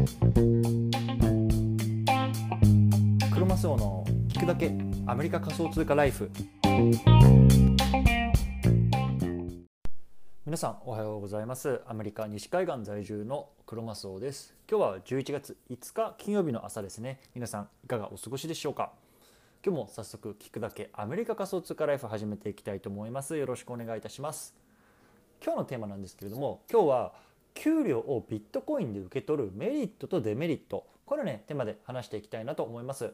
[0.00, 0.06] ク
[3.38, 4.72] ロマスオの聞くだけ
[5.06, 6.30] アメリカ仮想通貨ライフ。
[10.46, 11.82] 皆さんおはようございます。
[11.86, 14.54] アメリカ西海岸在住のクロマスオです。
[14.70, 17.20] 今日は11月5日金曜日の朝ですね。
[17.34, 18.92] 皆さんいかがお過ごしでしょうか。
[19.62, 23.36] 今日も早速聞くだけアメリカ仮想通貨ライフ始めていきたいと思います。
[23.36, 24.54] よろしくお願いいたします。
[25.44, 27.12] 今日のテーマなんですけれども今日は
[27.54, 30.86] 給料をビットコインで受け取るメリットとデメリット。
[31.04, 33.12] これをねテーマで話していきたいなと思います。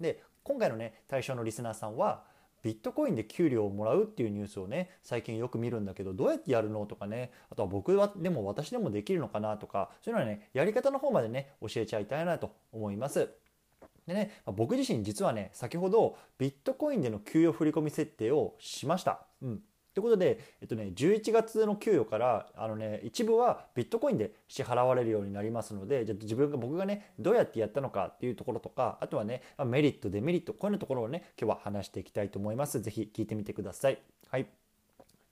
[0.00, 2.24] で今回のね対象のリスナーさんは
[2.62, 13.30] ビットコインで給料をもらうっていうニュースをね最近よく見るんだけどどうやってやるのとかねあとは僕はでも私でもできるのかなとかそういうのはねやり方の方までね教えちゃいたいなと思います。
[14.06, 19.26] でね僕自身実はね先ほどビットコインでの給与振込設定をしました。
[19.42, 19.60] うん。
[19.96, 32.82] ということで、えっとね、11月の給与からあの、ね、一部はビットコインで支払われるようになりますのでじゃ自分が僕がねどうやってやったのかっていうところとかあとはねメリットデメリットこういうところをね今日は話していきたいと思います。
[32.82, 33.98] ぜひ聞いてみてください。
[34.28, 34.46] はい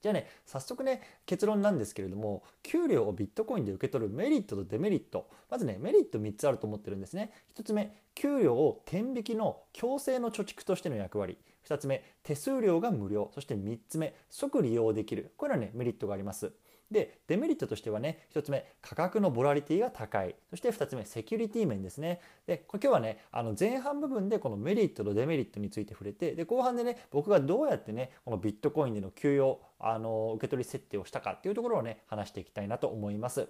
[0.00, 11.36] じゃあね早速ね結論なんですけれども給料をビットコインで受け取るメリットとデメリットまずねメリット3つあると思ってるんですね1つ目給料を天引きの強制の貯蓄としての役割
[11.67, 13.31] 2つ目手数料が無料。
[13.34, 15.33] そして3つ目即利用できる。
[15.37, 16.53] これはねメリットがあります。
[16.91, 20.35] でデメリットとしてはね1つ目価格のボラリティが高い。
[20.51, 22.20] そして2つ目セキュリティ面ですね。
[22.47, 33.48] で今日はねあの前半部分でこのメリットとデメリットについて触れてで後半でね僕がどうやってねこのビットコインでの給与あの受け取り設定をしたかっていうところをね話していきたいなと思います。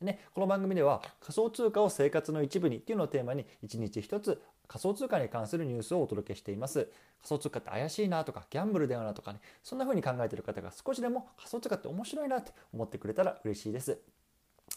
[0.00, 6.84] でね、この番組では仮想通貨を生活の一部にっていうのをテーマに1日1つ仮想通貨に関するニュースをお届けしています。
[7.20, 13.98] 仮想通貨って怪しいなとか、ギャンブルだよなとかね、そんな風に考えてる方が少しでも仮想通貨って面白いなって思ってくれたら嬉しいです。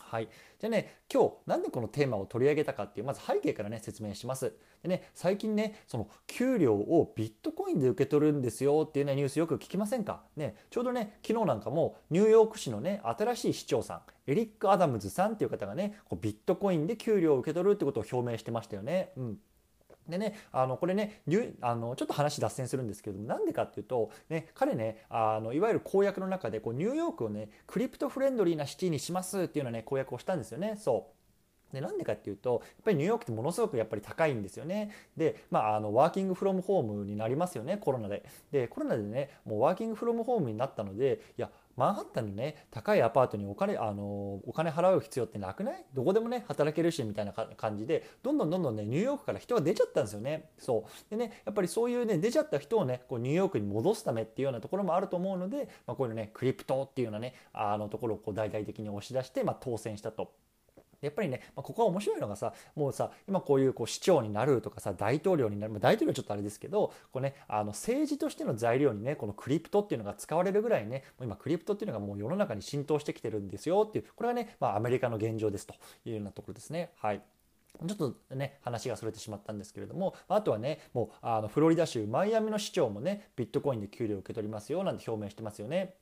[0.01, 4.53] はい、じゃあね今日なんでこのテーマを取り上げたかっていうまず背景からね説明します。
[4.81, 10.21] でね最近ねその給料をビットコインで受け取るんですよっていうねニュースよく聞きませんか？
[10.35, 19.11] ねちょうどね昨日なんかもニューヨーク市のね新しい市長さんエリック・アダムズさんっていう方がねこうビットコインで給料を受け取るってことを表明してましたよね。
[19.17, 19.39] うん
[20.09, 21.21] でね、あのこれね
[21.61, 30.75] あのちょっと話脱線するんですけどもなんでかっていうと、ね、彼ねあのいわゆる公約の中でこうニューヨークをねクリプトフレンドリーなシティにしますっていうようなね公約をしたんですよね。
[30.77, 31.19] そう
[31.73, 34.91] でなんでかっていうとやっぱりニューヨークってものすごくやっぱり高いんですよね。
[35.15, 38.23] で、まあ、あのワーキングフロムホームになりますよねコロナで。
[38.51, 45.85] でコロナでねもうワーキングフロムホームになったのでいやマンハッタンのね高いアパートにお金あのお金払う必要ってなくない？
[45.93, 50.49] どこでもね働けるしみたいな感じでどんどんどんどんねニューヨークから人が出ちゃったんですよね。
[50.57, 51.09] そう。
[51.09, 60.33] でねやっぱりそういうね出ちゃった人をねこうニューヨークに戻すためっていうようなところもあると思うので、まあ、こういうねクリプトっていうようなねあのところをこう大々的に押し出して、まあ、当選したと。
[61.01, 76.91] やっぱりね、まあ、ここは面白いのがさもうさ今こういうこう市長になるとかさ大統領になる、まあ、大統領はちょっとあれですけどこう、ね、あの政治としての材料にねこのクリプトっていうのが使われるぐらいねもう今クリプトっていうのがもう世の中に浸透してきてるんですよっていうこれはね、まあ、アメリカの現状ですというようなところですね。
[76.97, 77.21] はい
[77.87, 85.95] ちょっとね話がそれてしまったんですけれどもあとはねもうあのフロリダ州マイアミの市長もねビットコインで給料を受け取りますよなんて表明してますよね。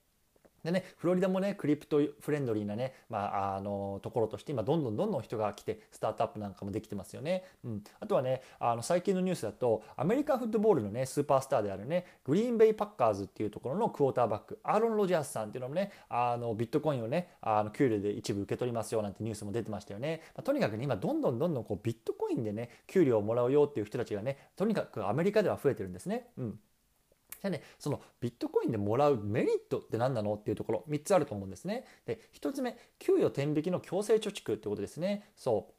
[0.63, 7.43] でね、フロリダもね、クリプトフレンドリーなね、まあ、あの、ところとして、今、どんどんどんどん人が来て、スタートアップなんかもできてますよね。
[7.63, 7.83] うん。
[7.99, 20.21] あとはね、あの、最近のニュースだと、アメリカフットボールのね、スーパースターであるね、グリーンベイパッカーズっていうところのクォーターバック、アーロン・ロジャースさんっていうのもね、あの、ビットコインをね、あの、給料で一部受け取りますよなんてニュースも出てましたよね。
[20.35, 26.27] まあ、とにかくね、今、どんどんどんどんこう、ビットコインでね、給料をもらうよっていう人たちがね、とにかくアメリカでは増えてるんですね。
[26.37, 26.59] うん。
[27.41, 31.85] じゃあね、そのビットコインでもらうメリットって何なのっていうところ3つあると思うんですね。
[32.05, 35.29] で、1つ目、給与天引きの強制貯蓄ってことですね。
[35.35, 35.73] そう。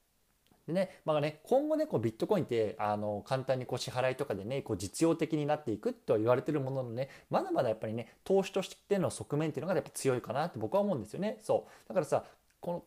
[0.69, 11.39] でね、まあね、今後ね、こうビットコインってあの簡単にこう支払いとかでね、こう実用的になっていくとは言われてるもののね、まだまだやっぱりね、投資としての側面っていうのがやっぱ強いかなって僕は思うんですよね。
[11.43, 11.89] そう。
[11.89, 12.25] だからさ、
[12.61, 12.85] この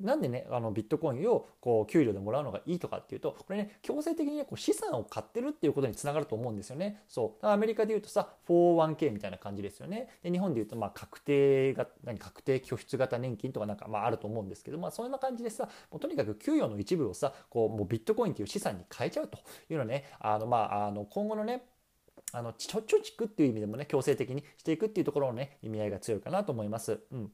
[0.00, 7.02] なんでねあのビットコインをこう給料でもらうのがいいとかっていうとこれね強制的に、ね、こう資産を買ってるっていうことにつながると思うんですよね。
[7.08, 10.08] そうアメリカでいうとさ 401k みたいな感じですよね。
[10.22, 19.38] で日本でいうとまあ確定が何確定拠出型年金とかなんかまああると思うんですけど、まあ、そんな感じでさもうとにかく給与の一部をさこうもうビットコインっていう資産に変えちゃうと
[19.68, 21.64] いうのねあのまああの今後のね
[22.32, 27.00] あの貯蓄っていう意味でもね強制的にしていくっていうところのね意味合いが強いかなと思います。
[27.12, 27.32] うん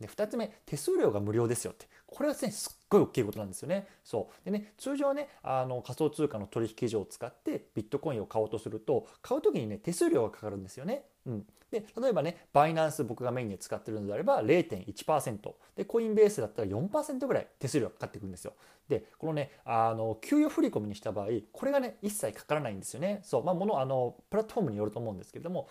[0.00, 3.86] で2つ目手数料が無料ですよってこれはですねすっごい大きいことなんですよね。
[4.04, 11.04] そうでね通常ねあの仮想通貨の取引所を使ってビットコインを買おうとすると買う時にね手数料がかかるんですよね。
[11.26, 18.54] うん、で例えばねバイナンス僕がメインで使ってるのであれば0.1%でコインベースだったら4%ぐらい手数料がかかってくるんですよ。
[18.88, 23.20] でこのねあの給与振込にした場合これがね一切かからないんですよね。
[23.22, 25.68] そうまあものあのプラットフォームによると思うんですけれども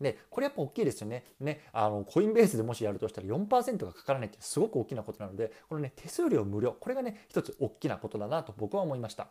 [0.00, 1.24] でこれやっぱ大きいですよね。
[1.40, 6.76] ねあのコインベースでもしやるとしたら4%がかからないってすごく大きなことなのでこのね手数料無料。
[6.78, 9.28] これがね一つ大きなことだなと僕は思いました。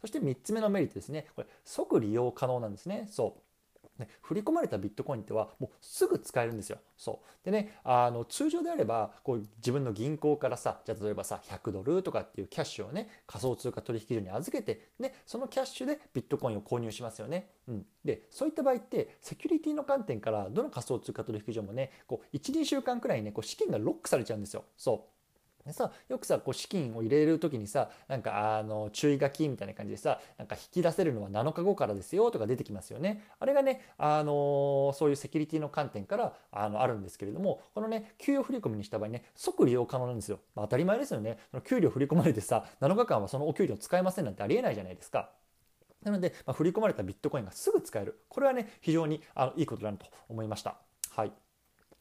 [0.00, 1.26] そして3つ目のメリットですね。
[1.34, 3.06] これ即利用可能なんですね。
[3.10, 3.40] そう。
[4.02, 6.78] ね、振り込まれたビットコインってはもうすぐ使えるんですよ。
[6.96, 17.50] そうでねあの通常であればこう自分の銀行からさじゃあ例えばさ100ドルとかっていうキャッシュをね仮想通貨取引所に預けて、ね、そのキャッシュでビットコインを購入しますよね。
[17.68, 24.64] うん、でそういった場合ってセキュリティの観点からどの仮想通貨取引所もねこう12週間くらいねこう資金がロックされちゃうんですよ。
[24.76, 25.11] そう
[25.66, 33.24] でさよくさこう資金を入れる時にさなんかあの注意書きみたいな感じでさなんか引き出せるのは7日後からですよとか出てきますよね。
[33.38, 40.40] あれがねあのそういうセキュリティの観点からあのあるんですけれどもこのね給与振込にした場合ね即利用可能なんですよ。
[40.54, 41.38] まあ、当たり前ですよね。
[41.50, 45.30] その給料振り込まれてさ7日間はそのお給料使えませんなんてありえないじゃないですか。
[46.02, 48.18] なので、まあ、振り込まれたビットコインがすぐ使える。
[48.28, 50.76] これはね非常にあのいいことだなと思いました。
[51.10, 51.32] はい。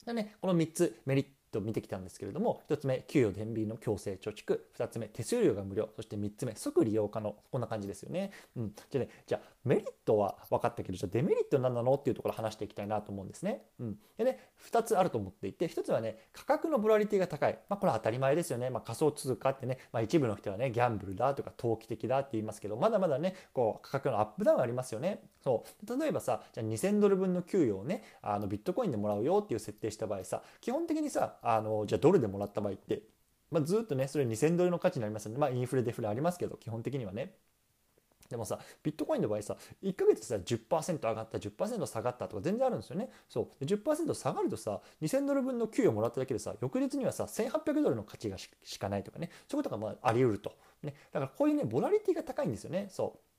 [0.06, 4.60] でね、この3つメリットと見てきたんですけれども1つ目給与天秤の強制貯蓄。
[4.78, 5.90] 2つ目手数料が無料。
[5.96, 7.36] そして3つ目即利用可能。
[7.52, 8.32] こんな感じですよね。
[8.56, 13.64] うん、じゃあねじゃあメリットは分かったけどじゃあデメリット何なのっていうところ話していきたいなと思うんですね。
[13.80, 14.40] うん、でね
[14.72, 25.22] 2つあると思っていて1つはね価格のボラリティが高い、まあ、これは当たり前ですよね、まあ、仮想通貨ってね、まあ、一部の人はねギャンブルだとか投機的だって言いますけどまだまだねこう価格のアップダウンありますよね。
[25.44, 26.00] そう。
[26.00, 33.02] 例えばさじゃあ2000ドル分の給与をねあのビットコインでもらうよっていう設定した場合さ基本的にさあのじゃあドルでもらった場合って、
[33.50, 37.34] まあ、ずっとねそれ2000ドルの価値になりますので、まあ、インフレデフレありますけど基本的にはね。
[38.30, 43.10] でもさビットコインの場合さ1ヶ月さ10%上がった10%下がったとか全然あるんですよね。
[43.28, 43.66] そう。
[43.66, 49.30] 10%下がるとさ2000ドル分の給与もらっただけでさ翌日にはさ1800ドルの価値がしかないとかね。
[49.50, 52.88] そういうことがまああり得ると、ね、だからこういうねボラリティが高いんですよね。
[52.90, 53.31] そう。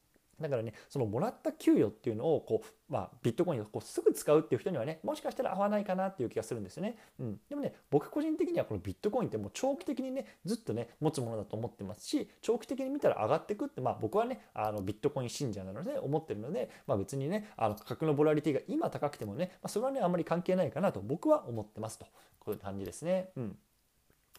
[0.43, 22.06] だからねそのもらった給与っていうのをこう、まあ、ビットコインをこうすぐ使うっていう人にはねもしかしたら合わないかなっていう気がするんですよね、うん、でもね僕個人的にはこのビットコインってもう長期的にねずっとね持つものだと思ってますし長期的に見たら上がってくってまあ僕はねあのビットコイン信者なので思ってるので、まあ、別にねあの価格のボラリティが今高くてもね、まあ、それはねあんまり関係ないかなと僕は思ってますと。
[22.43, 23.31] こういう感じですね。
[23.37, 23.56] うん。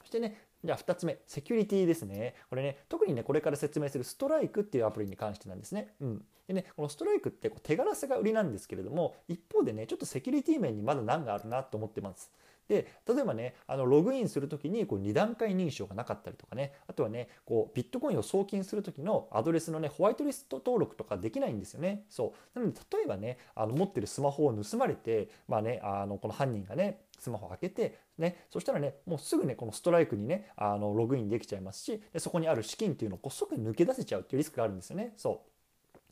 [0.02, 2.36] そしてねじゃあ2つ目、セキュリティですね。
[2.50, 5.94] これね、特にね、これから説明するストライクっていうアプリに関してなんですね。
[6.00, 6.26] うん。
[6.48, 12.32] でね、このストライクってこう手軽さが売りなんですけれども、一方でね、ちょっとセキュリティ面にまだ難があるなと思ってます。
[12.68, 35.14] で例えばねあのログインする時にこう2段階認証がなかったりとかねあとはねこうビットコインを送金する時のアドレスのねホワイトリスト登録とかできないんですよねそうなので例えばねあの持ってるスマホを盗まれてまあねあのこの犯人がねスマホ開けて、ね、そしたらねもうすぐねこのストライクにねあのログインできちゃいますしでそこにある資金っていうのをこう即抜け出せちゃうっていうリスクがあるんですよね。
[35.18, 35.54] そう。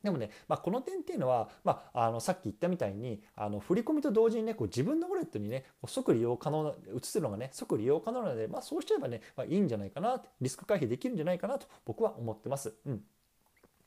[0.04, 12.74] でもね、まあ、この点っていうのは、まあ、あのさっき言ったみたいにあの振り込みと同時にねこう自分のウォレットにねこう即利用可能な移せるのがね即利用可能なので、まあ、そうしちゃえばね、まあ、いいんじゃないかなリスク回避できるんじゃないかなと僕は思ってます。
[12.86, 13.04] うん。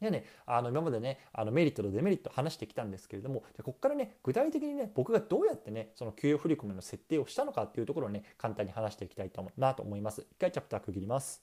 [0.04, 10.26] でね、あの今までねあのメリットとデメリット話してきたんですけれどもじゃここからね具体的にね僕がどうやってねその給与振込の設定をしたのかっていうところをね簡単に話していきたいと思うなと思います。
[10.30, 11.42] 一回チャプター区切ります。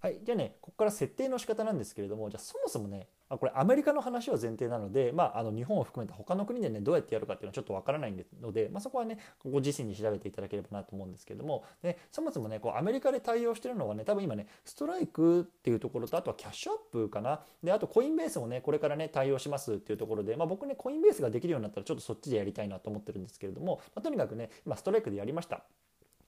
[0.00, 25.64] はい、じゃあねここから設定の仕方なんですけれどもじゃあそもそもねあこれアメリカの話は前提なので、まあ、あの日本を含めた他の国でねどうやってやるかっていうのはちょっとわからないので、まあ、そこはねご自身に調べていただければなと思うんですけれどもでそもそもねこうアメリカで対応してるのはね多分今ねストライクっていうところとあとはキャッシュアップかなであとコインベースもねこれからね対応しますっていうところで、まあ、僕ねコインベースができるようになったらちょっとそっちでやりたいなと思ってるんですけれども、まあ、とにかくね今ストライクでやりました。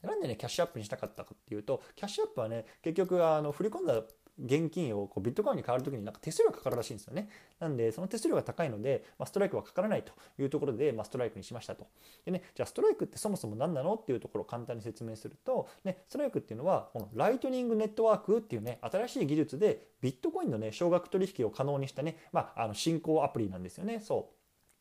[0.02, 4.00] なんでねキャッシュアップにしたかったかっていうとキャッシュアップはね結局あの振り込んだ
[4.38, 7.28] 現金をこうビットコインに変わるときになんか手数料かかるらしいんですよね。
[7.59, 11.87] なんで、その手数料が高いので、まあ、ストライクはかからないというところで、まあ、ストライクにしましたと。
[12.25, 24.00] でね、じゃあストライクってそもそも何なのっていうところを簡単に説明すると、ね、ストライクっていうのは、このライトニングネットワークっていうね、新しい技術でビットコインのね、少額取引を可能にしたね、まあ、あの進行アプリなんですよね。
[24.00, 24.30] そ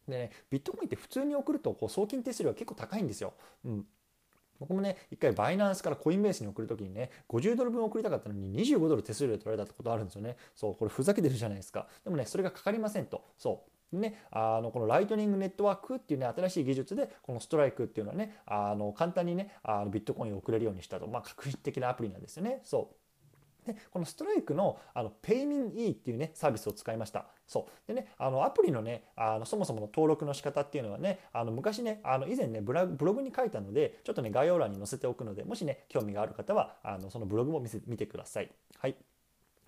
[0.08, 0.12] う。
[0.12, 3.34] でね、ビットコインって普通に送るとこう送金手数料が結構高いんですよ。
[3.66, 3.86] うん、
[4.60, 10.38] 僕もね、一回バイナンスからコインベースに送るときにね、50ドル分送りたかったのに25ドル手数料取られたってことあるんですよね。
[10.56, 11.88] そう、これふざけてるじゃないですか。
[12.04, 13.24] でもね、それがかかりませんと。
[13.38, 13.72] そう。
[13.92, 22.60] ね、あのこのライトニングネットワークっていうね新しい技術でこのストライクっていうのはねあの簡単にねあのビットコインを送れるようにしたと、まあ、革新的なアプリなんですよね。
[22.64, 22.96] そう
[23.68, 27.26] でこのストライクのあの PayMeE っていうねサービスを使いました。
[27.48, 38.52] そうでねあのアプリのねあのそもそもの登録の仕方っていうのはねあの昔ねあの以前ねブログに書いたのでちょっとね概要欄に載せておくのでもしね興味がある方はあのそのブログも見せ見てください。
[38.80, 38.96] はい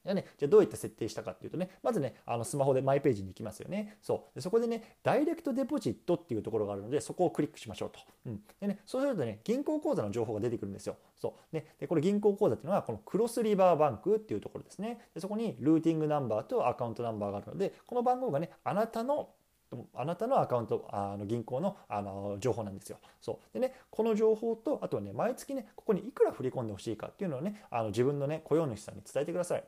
[0.05, 3.97] じゃね、じゃどういった設定したかっていうとね、まずね、あのスマホでマイページに行きますよね。
[4.01, 4.35] そう。
[4.35, 7.99] でそこでね、ダイレクトデポジットっていうところがあるので、そこをクリックしましょうと。
[8.25, 8.43] うん。
[8.59, 10.95] でね、そうするとね、銀行口座の情報が出てくるんですよ。
[11.15, 11.55] そう。
[11.55, 14.99] ね、で、これ銀行口座っていうのは、このクロスリバーバンクっていうところですね。
[15.13, 19.29] でそこにルーティングナンバーとアカウントナンバーがあるので、この番号がね、あなたの
[19.93, 22.97] あなたのアカウント、あの銀行のあの情報なんですよ。
[23.21, 29.63] そうでね、この情報と、あとはね、毎月ね、ここにいくら振り込んでほしいかっていうのをね、あの自分のね、雇用主さんに伝えてください。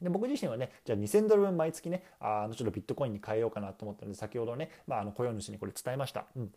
[0.00, 6.26] で僕自身はね、じゃあ2000ドル分毎月ね、あのちょっとビットコインに変えようかなと思ったので、先ほどね、まあ、あの雇用主にこれ伝えました。
[6.36, 6.52] うん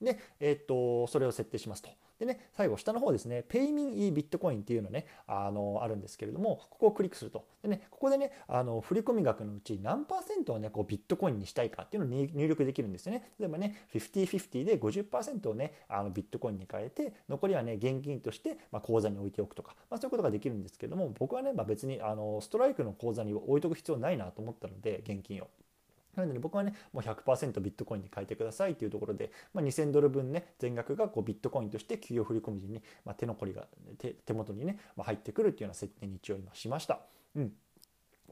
[0.00, 1.90] で、えっと、それを設定しますと。
[2.20, 7.46] でね、最後下の方ですね、PayMe ビットコインっていうのね、あの、あるんですけれども、ここをクリックすると。
[7.62, 13.32] でね、ここでね、あの、振込額のうち何パーセントをね、こうビットコインにしたいかっていうのを入力できるんですよね。
[13.40, 25.48] 例えばね、50-50で50%をね、あのビットコインに変えて、残りはね、現金として、まあ、口座に置いておくとか、まあ、そういうことができるんですけれども、僕はね、まあ、別に、あの、ストライクの口座に置いとく必要ないなと思ったので、現金を。
[26.16, 33.66] なので僕はね、もう100%ビットコインに変えてくださいというところで、まあ、2000ドル分ね、全額がこうビットコインとして給与振込時に、まあ、手残りが
[33.98, 37.00] 手元にね、まあ、入ってくるっていうような設定に一応今しました。
[37.36, 37.52] うん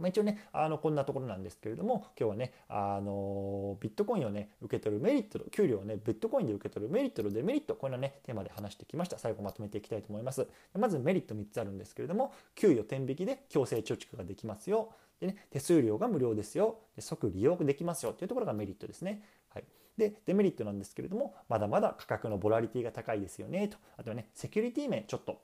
[0.00, 9.18] まあ、一応ね、あのこんなところなんですけれども、今日はね、あのビットコインをね、受け取るメリットと、給料をね、ビットコインで受け取るメリットとデメリット、こんなね、テーマで話してきました。
[9.18, 10.46] 最後まとめていきたいと思います。
[10.74, 14.92] まずメリット3つあるんですけれども、給与天引きで強制貯蓄ができますよ。
[15.20, 16.78] でね、手数料が無料ですよ。
[16.96, 19.22] で即利用できますよというところがメリットですね。
[19.50, 19.64] はい、
[19.96, 25.40] でデメリットなんですけれどもまだまだ価格のボラリティが高いですよねとあとはねセキュリティ面ちょっと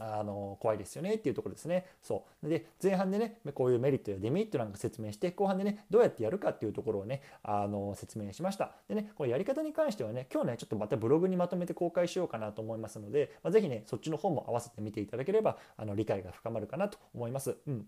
[0.00, 1.86] あの怖いですよねっていうところですね。
[2.00, 8.76] そうで前半でねこういうメリットやデメリットなんか説明して後半でねどうやってやるかっていうところをねあの説明しました。
[8.88, 17.56] でねこれやり方に関してはね今日ねちょっとまたブログにまとめて公開しようかなと思いますので、まあ、ぜひねそっちの方も合わせて見ていただければあの理解が深まるかなと思います。
[17.66, 17.86] うん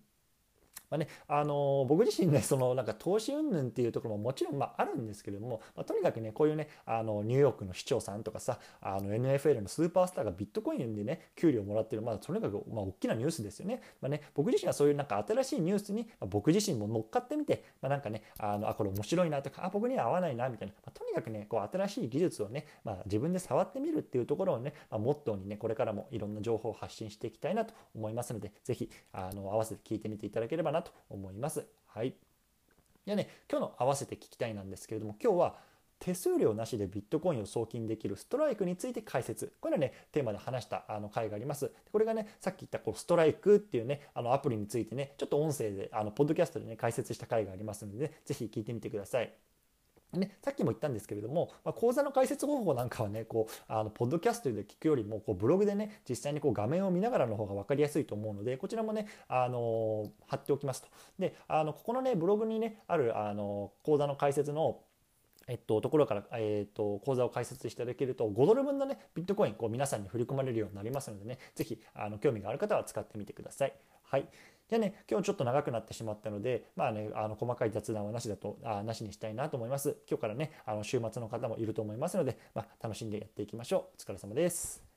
[0.90, 31.66] まあね、あの僕自身ねそのなんか投資云々っていうところももちろんまああるんですけれども、まあ、とにかくねこういうねあのニューヨークの市長さんとかさあの NFL のスーパースターがビットコインでね給料もらってるまあとにかくまあ大きなニュースですよね,、まあね、僕自身はそういうなんか新しいニュースに、まあ、僕自身も乗っかってみて、まあ、なんかねあのあこれ面白いなとかあ僕には合わないなみたいな、まあ、とにかくねこう新しい技術をね、まあ、自分で触ってみるっていうところをね、まあ、モットーにねこれからもいろんな情報を発信していきたいなと思いますので是非あの合わせて聞いてみていただければなと思います。。
[31.86, 32.14] はい。
[33.06, 35.56] でね、今日の合わせて聞きたいなんですけれども、今日は
[36.00, 39.52] 手数料なしでビットコインを送金できるストライクについて解説。
[39.60, 41.70] これはね、テーマで話したあの回があります。
[41.92, 49.32] これがね、さっき言ったこうストライクっていうね、あのアプリについてね、ちょっと音声で、あのポッドキャストでね、解説した回がありますので、ね、ぜひ聞いてみてください。
[50.12, 60.88] ね、さっきも言ったんですけれども、まあ、講座の解説方法なんかはねこうあのポッドキャストで聞くよりもこうブログでね実際にこう画面を見ながらの方が分かりやすいと思うのでこちらもねあの貼っておきますと。
[61.18, 64.80] であのここのねブログにねあるあの講座の解説の
[65.48, 73.74] えっと、ところから、えっと、口座を開設していただけると、5ドル分のね、ビットコイン、こう皆さんに振り込まれるようになりますのでね、ぜひ、あの、興味がある方は使ってみてください。
[74.10, 74.28] はい。
[74.68, 79.98] じゃあね、今日ちょっと長くなってしまったので、まあね、あの細かい雑談はなしだと、あなしにしたいなと思います。
[80.08, 84.02] 今日からね、あの週末の方もいると思いますので、まあ、楽しんでやっていきましょう。
[84.02, 84.89] お疲れ様です。